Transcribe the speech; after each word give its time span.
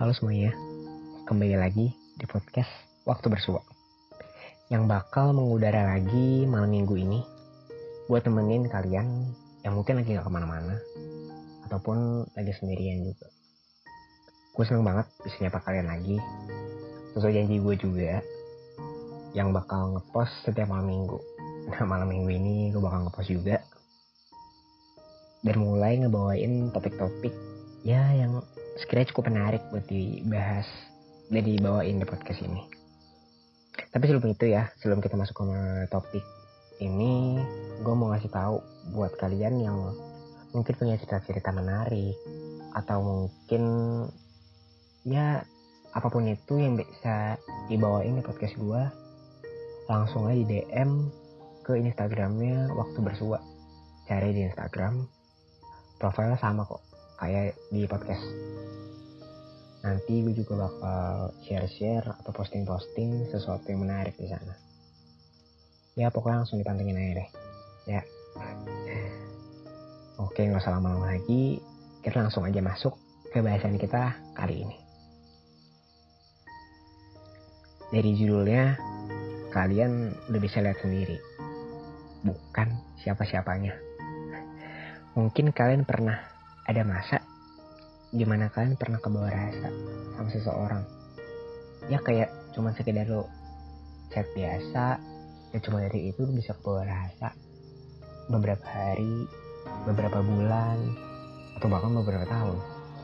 Halo 0.00 0.16
semuanya, 0.16 0.56
kembali 1.28 1.60
lagi 1.60 1.92
di 2.16 2.24
podcast 2.24 2.72
Waktu 3.04 3.36
Bersua 3.36 3.60
yang 4.72 4.88
bakal 4.88 5.36
mengudara 5.36 5.92
lagi 5.92 6.48
malam 6.48 6.72
minggu 6.72 6.96
ini 6.96 7.20
buat 8.08 8.24
temenin 8.24 8.64
kalian 8.64 9.28
yang 9.60 9.76
mungkin 9.76 10.00
lagi 10.00 10.16
gak 10.16 10.24
ke 10.24 10.32
mana-mana 10.32 10.80
ataupun 11.68 12.24
lagi 12.32 12.48
sendirian 12.56 13.04
juga. 13.04 13.28
Gue 14.56 14.64
seneng 14.64 14.88
banget 14.88 15.04
bisa 15.20 15.36
nyapa 15.44 15.60
kalian 15.68 15.92
lagi 15.92 16.16
sesuai 17.12 17.36
janji 17.36 17.60
gue 17.60 17.74
juga 17.76 18.24
yang 19.36 19.52
bakal 19.52 20.00
ngepost 20.00 20.32
setiap 20.48 20.72
malam 20.72 20.88
minggu. 20.88 21.20
Nah 21.76 21.84
malam 21.84 22.08
minggu 22.08 22.40
ini 22.40 22.72
gue 22.72 22.80
bakal 22.80 23.04
ngepost 23.04 23.28
juga 23.36 23.60
dan 25.44 25.60
mulai 25.60 26.00
ngebawain 26.00 26.72
topik-topik 26.72 27.36
ya 27.84 28.00
yang 28.16 28.40
sekiranya 28.80 29.10
cukup 29.12 29.24
menarik 29.28 29.62
buat 29.68 29.84
dibahas 29.86 30.64
dan 31.28 31.44
dibawain 31.44 32.00
di 32.00 32.06
podcast 32.08 32.40
ini. 32.40 32.64
Tapi 33.92 34.04
sebelum 34.08 34.32
itu 34.32 34.46
ya, 34.50 34.72
sebelum 34.80 35.04
kita 35.04 35.20
masuk 35.20 35.44
ke 35.44 35.46
topik 35.92 36.24
ini, 36.80 37.38
gue 37.84 37.94
mau 37.94 38.10
ngasih 38.10 38.32
tahu 38.32 38.56
buat 38.96 39.12
kalian 39.20 39.60
yang 39.60 39.78
mungkin 40.56 40.74
punya 40.74 40.98
cerita-cerita 40.98 41.54
menarik 41.54 42.16
atau 42.74 42.98
mungkin 43.02 43.62
ya 45.06 45.42
apa 45.90 46.06
pun 46.06 46.26
itu 46.26 46.58
yang 46.58 46.78
bisa 46.78 47.36
dibawain 47.68 48.16
di 48.16 48.24
podcast 48.24 48.56
gue, 48.56 48.82
langsung 49.90 50.26
aja 50.26 50.40
di 50.40 50.46
DM 50.46 51.10
ke 51.62 51.76
Instagramnya 51.76 52.72
waktu 52.74 52.98
bersua. 53.02 53.38
Cari 54.10 54.34
di 54.34 54.42
Instagram, 54.42 55.06
profilnya 56.02 56.34
sama 56.42 56.66
kok 56.66 56.89
kayak 57.20 57.52
di 57.68 57.84
podcast 57.84 58.24
nanti 59.80 60.20
gue 60.20 60.36
juga 60.36 60.68
bakal 60.68 61.32
share-share 61.44 62.04
atau 62.20 62.32
posting-posting 62.36 63.32
sesuatu 63.32 63.64
yang 63.72 63.80
menarik 63.88 64.12
di 64.20 64.28
sana. 64.28 64.52
Ya 65.96 66.12
pokoknya 66.12 66.44
langsung 66.44 66.60
dipantengin 66.60 67.00
aja 67.00 67.12
deh. 67.24 67.28
Ya. 67.88 68.02
Oke 70.24 70.44
nggak 70.44 70.60
usah 70.60 70.76
lama-lama 70.76 71.16
lagi, 71.16 71.64
kita 72.04 72.20
langsung 72.20 72.44
aja 72.44 72.60
masuk 72.60 72.92
ke 73.32 73.40
bahasan 73.40 73.80
kita 73.80 74.20
kali 74.36 74.68
ini. 74.68 74.76
Dari 77.90 78.10
judulnya, 78.14 78.76
kalian 79.50 80.12
udah 80.28 80.40
bisa 80.40 80.60
lihat 80.60 80.78
sendiri. 80.78 81.18
Bukan 82.22 82.68
siapa-siapanya. 83.00 83.74
Mungkin 85.18 85.50
kalian 85.56 85.88
pernah 85.88 86.29
ada 86.70 86.86
masa 86.86 87.18
gimana 88.14 88.46
kalian 88.54 88.78
pernah 88.78 89.02
kebawa 89.02 89.26
rasa 89.26 89.74
sama 90.14 90.30
seseorang? 90.30 90.86
Ya 91.90 91.98
kayak 91.98 92.30
cuma 92.54 92.70
sekedar 92.78 93.10
lo 93.10 93.26
chat 94.14 94.26
biasa 94.38 95.02
ya 95.50 95.58
cuma 95.66 95.82
dari 95.82 96.14
itu 96.14 96.22
lo 96.22 96.30
bisa 96.30 96.54
kebawa 96.54 96.86
rasa 96.86 97.34
beberapa 98.30 98.62
hari 98.62 99.26
beberapa 99.82 100.22
bulan 100.22 100.78
atau 101.58 101.66
bahkan 101.66 101.90
beberapa 101.90 102.26
tahun. 102.30 102.58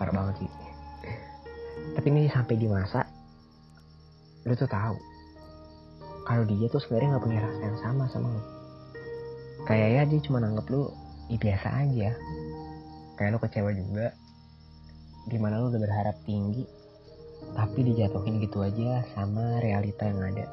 Parah 0.00 0.14
banget 0.16 0.34
sih. 0.40 0.50
Tapi 2.00 2.06
ini 2.08 2.32
sampai 2.32 2.56
di 2.56 2.64
masa 2.64 3.04
lo 4.48 4.56
tuh 4.56 4.72
tahu 4.72 4.96
kalau 6.24 6.48
dia 6.48 6.64
tuh 6.72 6.80
sebenarnya 6.80 7.12
nggak 7.12 7.24
punya 7.28 7.44
rasa 7.44 7.60
yang 7.60 7.78
sama 7.84 8.08
sama 8.08 8.32
lo. 8.32 8.42
Kayak 9.68 9.88
ya 9.92 10.02
dia 10.08 10.20
cuma 10.24 10.40
nanggep 10.40 10.64
lo 10.72 10.96
ya 11.28 11.36
biasa 11.36 11.68
aja 11.84 12.16
kayak 13.20 13.36
lo 13.36 13.38
kecewa 13.44 13.68
juga. 13.76 14.16
Di 15.28 15.36
mana 15.36 15.60
lo 15.60 15.68
udah 15.68 15.76
berharap 15.76 16.16
tinggi 16.24 16.64
tapi 17.52 17.84
dijatuhin 17.84 18.40
gitu 18.40 18.64
aja 18.64 19.04
sama 19.12 19.60
realita 19.60 20.08
yang 20.08 20.24
ada. 20.24 20.48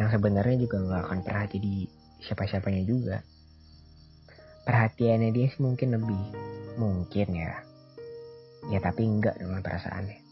Yang 0.00 0.08
sebenarnya 0.16 0.56
juga 0.64 0.76
nggak 0.80 1.02
akan 1.04 1.18
pernah 1.20 1.44
jadi 1.44 1.74
siapa-siapanya 2.24 2.82
juga. 2.88 3.20
Perhatiannya 4.64 5.30
dia 5.36 5.52
sih 5.52 5.60
mungkin 5.60 5.92
lebih 5.92 6.22
mungkin 6.80 7.28
ya. 7.36 7.60
Ya 8.72 8.80
tapi 8.80 9.04
enggak 9.04 9.36
dengan 9.36 9.60
perasaannya. 9.60 10.24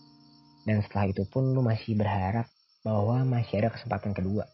Dan 0.65 0.81
setelah 0.81 1.13
itu 1.13 1.29
pun 1.29 1.53
lo 1.53 1.61
masih 1.61 1.93
berharap 2.01 2.49
bahwa 2.81 3.21
masih 3.29 3.61
ada 3.61 3.77
kesempatan 3.77 4.17
kedua. 4.17 4.49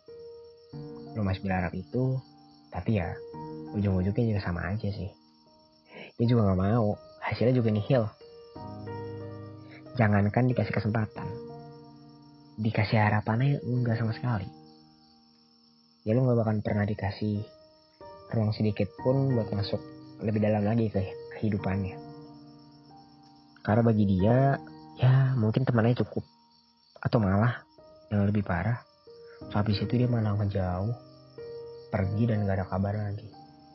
Lo 1.15 1.23
masih 1.23 1.47
berharap 1.47 1.71
itu 1.79 2.19
tapi 2.71 2.99
ya 2.99 3.15
ujung-ujungnya 3.75 4.35
juga 4.35 4.43
sama 4.43 4.71
aja 4.71 4.87
sih 4.91 5.11
dia 6.21 6.29
juga 6.29 6.53
nggak 6.53 6.61
mau. 6.61 7.01
Hasilnya 7.25 7.57
juga 7.57 7.73
nihil. 7.73 8.05
Jangankan 9.97 10.53
dikasih 10.53 10.77
kesempatan. 10.77 11.25
Dikasih 12.61 13.01
harapannya 13.01 13.65
enggak 13.65 13.97
sama 13.97 14.13
sekali. 14.13 14.45
Ya 16.05 16.13
lu 16.13 16.29
nggak 16.29 16.45
bakal 16.45 16.61
pernah 16.61 16.85
dikasih 16.85 17.41
ruang 18.37 18.53
sedikit 18.53 18.93
pun 19.01 19.33
buat 19.33 19.49
masuk 19.49 19.81
lebih 20.21 20.45
dalam 20.45 20.69
lagi 20.69 20.93
ke 20.93 21.01
kehidupannya. 21.41 21.97
Karena 23.65 23.81
bagi 23.81 24.05
dia 24.05 24.61
ya 25.01 25.33
mungkin 25.41 25.65
temannya 25.65 25.97
cukup. 26.05 26.25
Atau 27.01 27.17
malah 27.17 27.65
yang 28.13 28.29
lebih 28.29 28.45
parah. 28.45 28.77
Habis 29.57 29.89
itu 29.89 30.05
dia 30.05 30.09
malah 30.09 30.37
ngejauh. 30.37 30.93
Pergi 31.89 32.29
dan 32.29 32.45
gak 32.45 32.61
ada 32.61 32.69
kabar 32.69 32.93
lagi. 32.93 33.25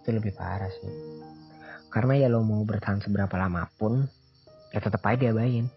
Itu 0.06 0.14
lebih 0.14 0.38
parah 0.38 0.70
sih 0.70 0.94
karena 1.96 2.20
ya 2.20 2.28
lo 2.28 2.44
mau 2.44 2.60
bertahan 2.68 3.00
seberapa 3.00 3.32
lama 3.40 3.72
pun 3.80 4.04
ya 4.76 4.84
tetap 4.84 5.00
aja 5.08 5.32
diabain 5.32 5.72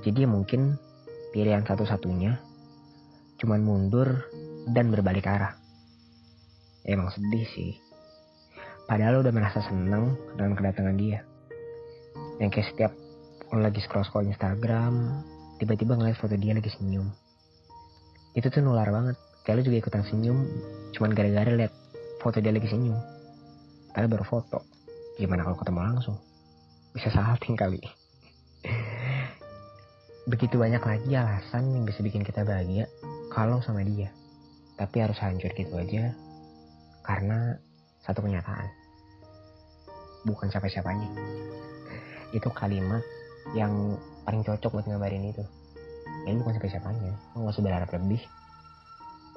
jadi 0.00 0.24
mungkin 0.24 0.80
pilihan 1.36 1.68
satu-satunya 1.68 2.40
cuman 3.36 3.60
mundur 3.60 4.24
dan 4.70 4.90
berbalik 4.90 5.28
arah. 5.28 5.54
Emang 6.86 7.10
sedih 7.12 7.46
sih. 7.52 7.72
Padahal 8.86 9.18
lo 9.18 9.26
udah 9.26 9.34
merasa 9.34 9.60
seneng 9.66 10.14
dengan 10.38 10.54
kedatangan 10.54 10.96
dia. 10.96 11.26
Yang 12.38 12.50
kayak 12.54 12.68
setiap 12.70 12.92
lo 13.50 13.58
lagi 13.62 13.82
scroll-scroll 13.82 14.30
Instagram, 14.30 15.22
tiba-tiba 15.58 15.98
ngeliat 15.98 16.18
foto 16.18 16.38
dia 16.38 16.54
lagi 16.54 16.70
senyum. 16.70 17.10
Itu 18.38 18.46
tuh 18.50 18.62
nular 18.62 18.86
banget. 18.90 19.18
Kayak 19.42 19.56
lo 19.58 19.62
juga 19.66 19.78
ikutan 19.82 20.02
senyum, 20.06 20.38
cuman 20.94 21.10
gara-gara 21.14 21.50
liat 21.50 21.72
foto 22.22 22.38
dia 22.38 22.54
lagi 22.54 22.70
senyum. 22.70 22.98
Padahal 23.90 24.10
baru 24.10 24.26
foto. 24.26 24.75
Gimana 25.16 25.44
kalau 25.44 25.56
ketemu 25.56 25.80
langsung? 25.80 26.16
Bisa 26.92 27.12
salting 27.12 27.56
kali 27.56 27.80
begitu 30.26 30.58
banyak 30.58 30.82
lagi 30.82 31.14
alasan 31.14 31.70
yang 31.70 31.86
bisa 31.86 32.02
bikin 32.02 32.26
kita 32.26 32.42
bahagia 32.42 32.90
kalau 33.30 33.62
sama 33.62 33.86
dia. 33.86 34.10
Tapi 34.74 34.98
harus 34.98 35.16
hancur 35.22 35.54
gitu 35.54 35.72
aja 35.78 36.10
karena 37.06 37.54
satu 38.02 38.26
kenyataan. 38.26 38.66
Bukan 40.26 40.50
siapa-siapanya. 40.50 41.06
Itu 42.34 42.50
kalimat 42.50 43.00
yang 43.54 43.94
paling 44.26 44.42
cocok 44.42 44.74
buat 44.74 44.86
ngabarin 44.90 45.30
itu. 45.30 45.46
Ini 46.26 46.42
bukan 46.42 46.58
siapa-siapanya. 46.58 47.14
Lo 47.38 47.46
gak 47.46 47.54
usah 47.54 47.64
berharap 47.64 47.90
lebih. 47.94 48.20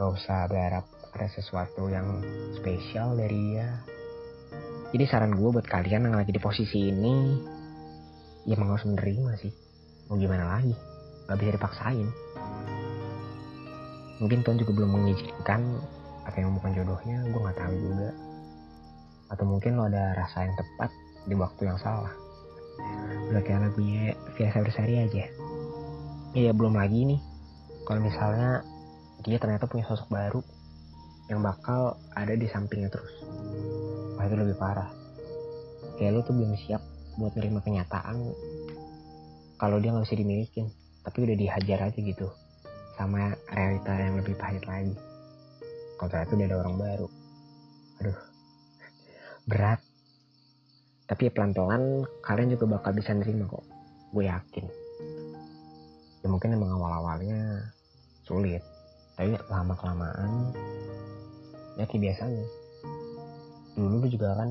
Gak 0.02 0.10
usah 0.10 0.50
berharap 0.50 0.86
ada 1.14 1.28
sesuatu 1.30 1.86
yang 1.94 2.26
spesial 2.58 3.14
dari 3.14 3.38
dia. 3.54 3.78
Jadi 4.90 5.04
saran 5.06 5.38
gue 5.38 5.50
buat 5.54 5.70
kalian 5.70 6.10
yang 6.10 6.18
lagi 6.18 6.34
di 6.34 6.42
posisi 6.42 6.90
ini, 6.90 7.38
ya 8.50 8.58
emang 8.58 8.74
harus 8.74 8.90
menerima 8.90 9.32
sih. 9.38 9.54
Mau 10.10 10.18
gimana 10.18 10.58
lagi? 10.58 10.74
Nggak 11.30 11.38
bisa 11.38 11.52
dipaksain. 11.62 12.08
Mungkin 14.18 14.42
Tuhan 14.42 14.58
juga 14.58 14.72
belum 14.82 14.90
mengizinkan 14.98 15.62
apa 16.26 16.38
yang 16.42 16.58
bukan 16.58 16.74
jodohnya 16.74 17.22
gue 17.30 17.38
nggak 17.38 17.60
tahu 17.62 17.74
juga. 17.78 18.10
Atau 19.30 19.46
mungkin 19.46 19.78
lo 19.78 19.86
ada 19.86 20.18
rasa 20.18 20.50
yang 20.50 20.58
tepat 20.58 20.90
di 21.30 21.36
waktu 21.38 21.62
yang 21.70 21.78
salah. 21.78 22.14
Udah 23.30 23.46
kayak 23.46 23.70
lagunya 23.70 24.18
biasa 24.34 24.66
Bersari 24.66 25.06
aja. 25.06 25.26
Iya 26.34 26.50
belum 26.58 26.74
lagi 26.74 27.14
nih. 27.14 27.22
Kalau 27.86 28.02
misalnya 28.02 28.66
dia 29.22 29.38
ternyata 29.38 29.70
punya 29.70 29.86
sosok 29.86 30.10
baru 30.10 30.42
yang 31.30 31.46
bakal 31.46 32.02
ada 32.18 32.34
di 32.34 32.50
sampingnya 32.50 32.90
terus 32.90 33.14
wah 34.20 34.28
itu 34.28 34.36
lebih 34.36 34.60
parah. 34.60 34.92
Kayak 35.96 36.12
lo 36.12 36.20
tuh 36.28 36.36
belum 36.36 36.52
siap 36.60 36.84
buat 37.16 37.32
nerima 37.40 37.64
kenyataan. 37.64 38.20
Kalau 39.56 39.80
dia 39.80 39.96
nggak 39.96 40.04
bisa 40.04 40.20
dimilikin 40.20 40.68
tapi 41.00 41.24
udah 41.24 41.36
dihajar 41.40 41.80
aja 41.88 42.00
gitu 42.04 42.28
sama 43.00 43.32
realita 43.48 43.96
yang 43.96 44.20
lebih 44.20 44.36
pahit 44.36 44.68
lagi. 44.68 44.92
Kalau 45.96 46.12
ternyata 46.12 46.36
udah 46.36 46.48
ada 46.52 46.58
orang 46.60 46.76
baru. 46.76 47.08
Aduh 48.04 48.20
berat. 49.48 49.80
Tapi 51.08 51.22
ya 51.26 51.32
pelan-pelan 51.32 52.04
kalian 52.20 52.54
juga 52.60 52.76
bakal 52.76 52.92
bisa 52.92 53.16
nerima 53.16 53.48
kok. 53.48 53.64
Gue 54.12 54.28
yakin. 54.28 54.68
Ya 56.20 56.28
mungkin 56.28 56.60
emang 56.60 56.76
awal-awalnya 56.76 57.72
sulit. 58.28 58.62
Tapi 59.16 59.40
lama 59.48 59.74
kelamaan 59.80 60.52
ya 61.80 61.88
biasanya 61.88 62.44
dulu 63.78 64.06
lu 64.06 64.08
juga 64.10 64.34
kan 64.38 64.50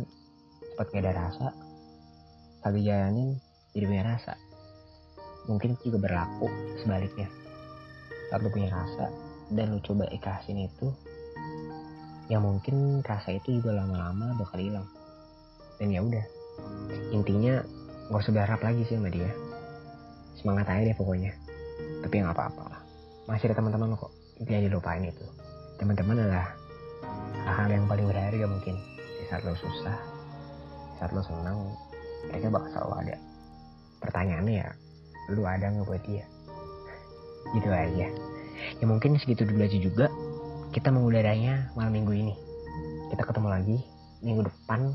sempat 0.78 0.86
gak 0.94 1.02
ada 1.02 1.12
rasa. 1.26 1.46
Tapi 2.62 2.86
jalanin 2.86 3.34
jadi 3.74 3.84
punya 3.90 4.04
rasa. 4.06 4.34
Mungkin 5.50 5.74
juga 5.82 5.98
berlaku 5.98 6.46
sebaliknya. 6.78 7.26
Saat 8.30 8.46
lu 8.46 8.50
punya 8.52 8.70
rasa 8.70 9.10
dan 9.50 9.74
lu 9.74 9.80
coba 9.80 10.04
ikhlasin 10.12 10.68
itu 10.68 10.92
ya 12.28 12.36
mungkin 12.36 13.00
rasa 13.00 13.32
itu 13.32 13.58
juga 13.58 13.74
lama-lama 13.74 14.38
bakal 14.38 14.62
hilang. 14.62 14.86
Dan 15.82 15.90
ya 15.90 16.04
udah 16.04 16.24
intinya 17.10 17.62
gak 18.12 18.20
usah 18.22 18.34
berharap 18.34 18.60
lagi 18.62 18.86
sih 18.86 18.94
sama 18.94 19.10
dia. 19.10 19.30
Semangat 20.38 20.70
aja 20.70 20.92
deh 20.92 20.96
pokoknya. 20.98 21.34
Tapi 22.06 22.14
ya 22.14 22.30
nggak 22.30 22.38
apa-apa 22.38 22.62
lah. 22.70 22.80
Masih 23.26 23.50
ada 23.50 23.58
teman-teman 23.58 23.98
kok. 23.98 24.14
Jangan 24.46 24.62
dilupain 24.70 25.02
itu. 25.02 25.26
Teman-teman 25.82 26.14
adalah 26.14 26.54
hal-hal 27.46 27.82
yang 27.82 27.86
paling 27.90 28.06
berharga 28.06 28.46
mungkin 28.46 28.78
saat 29.28 29.44
lo 29.44 29.54
susah 29.54 29.96
saat 30.98 31.14
lo 31.14 31.22
senang 31.22 31.76
mereka 32.28 32.50
bakal 32.50 32.68
selalu 32.74 32.94
ada. 33.06 33.16
Pertanyaannya 34.02 34.54
ya 34.58 34.68
lu 35.30 35.42
ada 35.46 35.70
nggak 35.70 35.86
buat 35.86 36.02
dia? 36.02 36.24
Gitu 37.54 37.68
aja. 37.70 38.06
Ya 38.82 38.84
mungkin 38.84 39.14
segitu 39.22 39.46
dulu 39.46 39.62
aja 39.62 39.78
juga. 39.78 40.06
Kita 40.74 40.92
mengudaranya 40.92 41.72
malam 41.78 41.94
minggu 41.94 42.12
ini. 42.12 42.34
Kita 43.14 43.24
ketemu 43.24 43.48
lagi 43.48 43.78
minggu 44.20 44.42
depan 44.44 44.92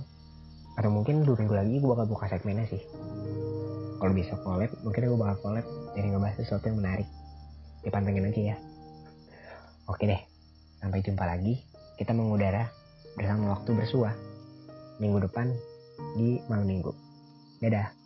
atau 0.73 0.89
mungkin 0.89 1.23
dua 1.23 1.37
minggu 1.37 1.55
lagi 1.55 1.75
gue 1.79 1.89
bakal 1.89 2.05
buka 2.09 2.25
segmennya 2.29 2.67
sih. 2.69 2.81
Kalau 3.97 4.11
bisa 4.11 4.35
collab 4.43 4.69
mungkin 4.83 5.01
gue 5.07 5.19
bakal 5.19 5.37
collab 5.39 5.65
jadi 5.95 6.07
ngebahas 6.11 6.35
sesuatu 6.43 6.67
yang 6.69 6.77
menarik. 6.83 7.07
Dipantengin 7.81 8.27
aja 8.29 8.41
ya. 8.53 8.57
Oke 9.87 10.05
deh 10.05 10.21
sampai 10.83 10.99
jumpa 11.01 11.23
lagi. 11.23 11.63
Kita 11.95 12.11
mengudara 12.11 12.67
bersama 13.15 13.57
waktu 13.57 13.73
bersua. 13.77 14.11
Minggu 15.01 15.23
depan 15.25 15.49
di 16.17 16.37
malam 16.49 16.69
minggu. 16.69 16.93
Dadah 17.63 18.02